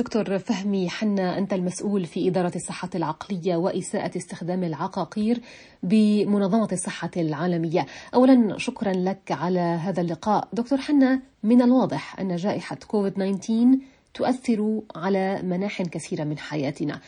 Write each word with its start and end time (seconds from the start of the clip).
الدكتور 0.00 0.38
فهمي 0.38 0.88
حنا 0.90 1.38
أنت 1.38 1.52
المسؤول 1.52 2.06
في 2.06 2.28
إدارة 2.28 2.52
الصحة 2.56 2.90
العقلية 2.94 3.56
وإساءة 3.56 4.18
استخدام 4.18 4.64
العقاقير 4.64 5.40
بمنظمة 5.82 6.68
الصحة 6.72 7.10
العالمية. 7.16 7.86
أولا 8.14 8.58
شكرا 8.58 8.92
لك 8.92 9.32
على 9.32 9.60
هذا 9.60 10.00
اللقاء. 10.00 10.48
دكتور 10.52 10.80
حنا 10.80 11.22
من 11.42 11.62
الواضح 11.62 12.20
أن 12.20 12.36
جائحة 12.36 12.76
كوفيد 12.76 13.12
19 13.12 13.78
تؤثر 14.14 14.82
على 14.96 15.42
مناح 15.42 15.82
كثيرة 15.82 16.24
من 16.24 16.38
حياتنا. 16.38 17.00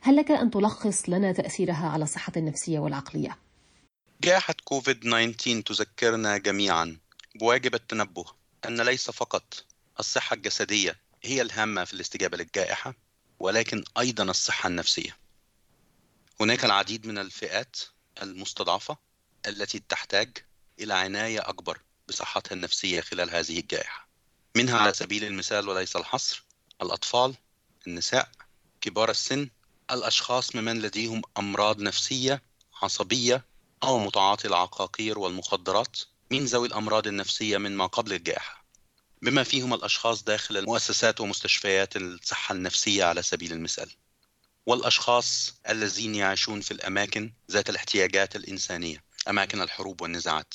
هل 0.00 0.16
لك 0.16 0.30
أن 0.30 0.50
تلخص 0.50 1.08
لنا 1.08 1.32
تأثيرها 1.32 1.88
على 1.88 2.04
الصحة 2.04 2.32
النفسية 2.36 2.78
والعقلية؟ 2.78 3.36
جائحة 4.22 4.54
كوفيد 4.64 5.00
19 5.00 5.60
تذكرنا 5.60 6.38
جميعا 6.38 6.96
بواجب 7.40 7.74
التنبه 7.74 8.24
أن 8.66 8.80
ليس 8.80 9.10
فقط 9.10 9.64
الصحة 10.00 10.34
الجسدية 10.36 11.05
هي 11.26 11.42
الهامة 11.42 11.84
في 11.84 11.94
الاستجابة 11.94 12.36
للجائحة 12.36 12.94
ولكن 13.40 13.84
أيضا 13.98 14.24
الصحة 14.24 14.66
النفسية. 14.66 15.16
هناك 16.40 16.64
العديد 16.64 17.06
من 17.06 17.18
الفئات 17.18 17.76
المستضعفة 18.22 18.96
التي 19.46 19.78
تحتاج 19.88 20.38
إلى 20.80 20.94
عناية 20.94 21.48
أكبر 21.48 21.80
بصحتها 22.08 22.54
النفسية 22.54 23.00
خلال 23.00 23.30
هذه 23.30 23.60
الجائحة. 23.60 24.08
منها 24.56 24.78
على 24.78 24.92
سبيل 24.92 25.24
المثال 25.24 25.68
وليس 25.68 25.96
الحصر 25.96 26.44
الأطفال 26.82 27.34
النساء 27.86 28.30
كبار 28.80 29.10
السن 29.10 29.50
الأشخاص 29.90 30.56
ممن 30.56 30.82
لديهم 30.82 31.22
أمراض 31.38 31.80
نفسية 31.80 32.42
عصبية 32.82 33.44
أو 33.82 33.98
متعاطي 33.98 34.48
العقاقير 34.48 35.18
والمخدرات 35.18 36.00
من 36.30 36.44
ذوي 36.44 36.68
الأمراض 36.68 37.06
النفسية 37.06 37.58
من 37.58 37.76
ما 37.76 37.86
قبل 37.86 38.12
الجائحة. 38.12 38.65
بما 39.22 39.42
فيهم 39.42 39.74
الأشخاص 39.74 40.22
داخل 40.24 40.56
المؤسسات 40.56 41.20
ومستشفيات 41.20 41.96
الصحة 41.96 42.52
النفسية 42.52 43.04
على 43.04 43.22
سبيل 43.22 43.52
المثال. 43.52 43.90
والأشخاص 44.66 45.54
الذين 45.68 46.14
يعيشون 46.14 46.60
في 46.60 46.70
الأماكن 46.70 47.32
ذات 47.50 47.70
الاحتياجات 47.70 48.36
الإنسانية 48.36 49.04
أماكن 49.28 49.62
الحروب 49.62 50.02
والنزاعات. 50.02 50.54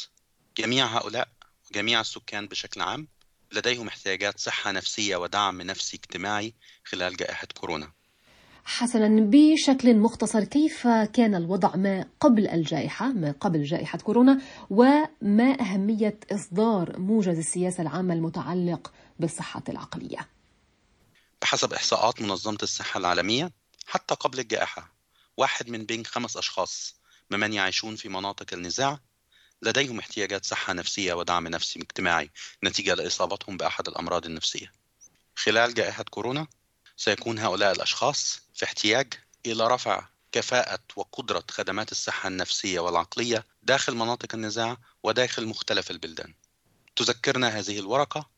جميع 0.57 0.85
هؤلاء 0.97 1.27
وجميع 1.69 2.01
السكان 2.01 2.47
بشكل 2.47 2.81
عام 2.81 3.07
لديهم 3.51 3.87
احتياجات 3.87 4.39
صحة 4.39 4.71
نفسية 4.71 5.15
ودعم 5.15 5.61
نفسي 5.61 5.97
اجتماعي 5.97 6.53
خلال 6.85 7.17
جائحة 7.17 7.47
كورونا. 7.57 7.91
حسنا 8.65 9.21
بشكل 9.21 9.95
مختصر 9.97 10.43
كيف 10.43 10.87
كان 10.87 11.35
الوضع 11.35 11.75
ما 11.75 12.05
قبل 12.19 12.47
الجائحة 12.47 13.07
ما 13.07 13.31
قبل 13.39 13.63
جائحة 13.63 13.97
كورونا 13.97 14.41
وما 14.69 15.61
أهمية 15.61 16.19
إصدار 16.31 16.99
موجز 16.99 17.37
السياسة 17.37 17.81
العامة 17.81 18.13
المتعلق 18.13 18.93
بالصحة 19.19 19.63
العقلية؟ 19.69 20.29
بحسب 21.41 21.73
إحصاءات 21.73 22.21
منظمة 22.21 22.57
الصحة 22.63 22.97
العالمية 22.97 23.51
حتى 23.87 24.15
قبل 24.15 24.39
الجائحة 24.39 24.93
واحد 25.37 25.69
من 25.69 25.85
بين 25.85 26.05
خمس 26.05 26.37
أشخاص 26.37 26.95
ممن 27.31 27.53
يعيشون 27.53 27.95
في 27.95 28.09
مناطق 28.09 28.53
النزاع 28.53 28.99
لديهم 29.61 29.99
احتياجات 29.99 30.45
صحة 30.45 30.73
نفسية 30.73 31.13
ودعم 31.13 31.47
نفسي 31.47 31.79
اجتماعي 31.79 32.29
نتيجة 32.63 32.93
لإصابتهم 32.93 33.57
بأحد 33.57 33.87
الأمراض 33.87 34.25
النفسية. 34.25 34.71
خلال 35.35 35.73
جائحة 35.73 36.03
كورونا 36.03 36.47
سيكون 36.97 37.39
هؤلاء 37.39 37.71
الأشخاص 37.71 38.41
في 38.53 38.65
احتياج 38.65 39.13
إلى 39.45 39.67
رفع 39.67 40.07
كفاءة 40.31 40.79
وقدرة 40.95 41.43
خدمات 41.51 41.91
الصحة 41.91 42.27
النفسية 42.27 42.79
والعقلية 42.79 43.45
داخل 43.63 43.95
مناطق 43.95 44.35
النزاع 44.35 44.77
وداخل 45.03 45.45
مختلف 45.45 45.91
البلدان. 45.91 46.33
تذكرنا 46.95 47.47
هذه 47.47 47.79
الورقة 47.79 48.29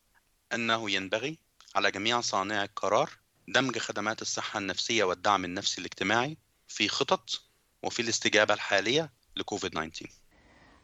أنه 0.54 0.92
ينبغي 0.92 1.40
على 1.76 1.92
جميع 1.92 2.22
صانعي 2.22 2.66
القرار 2.66 3.10
دمج 3.48 3.78
خدمات 3.78 4.22
الصحة 4.22 4.60
النفسية 4.60 5.04
والدعم 5.04 5.46
النفسي 5.46 5.82
الاجتماعي 5.82 6.38
في 6.68 6.88
خطط 6.88 7.42
وفي 7.84 8.02
الاستجابة 8.02 8.54
الحالية 8.54 9.12
لكوفيد 9.36 9.72
19. 9.72 10.10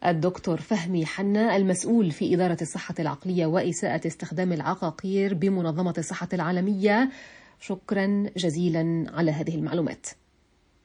الدكتور 0.05 0.61
فهمي 0.61 1.05
حنا 1.05 1.55
المسؤول 1.55 2.11
في 2.11 2.35
إدارة 2.35 2.57
الصحة 2.61 2.95
العقلية 2.99 3.45
وإساءة 3.45 4.07
استخدام 4.07 4.53
العقاقير 4.53 5.33
بمنظمة 5.33 5.93
الصحة 5.97 6.29
العالمية 6.33 7.09
شكرا 7.59 8.29
جزيلا 8.37 9.05
على 9.09 9.31
هذه 9.31 9.55
المعلومات. 9.55 10.07